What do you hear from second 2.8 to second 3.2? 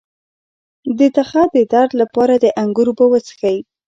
اوبه